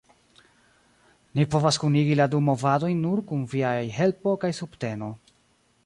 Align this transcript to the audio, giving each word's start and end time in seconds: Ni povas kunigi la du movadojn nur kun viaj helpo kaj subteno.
Ni 1.41 1.45
povas 1.55 1.77
kunigi 1.85 2.17
la 2.21 2.27
du 2.33 2.41
movadojn 2.47 3.05
nur 3.05 3.23
kun 3.33 3.47
viaj 3.55 3.77
helpo 4.01 4.37
kaj 4.45 4.55
subteno. 4.63 5.13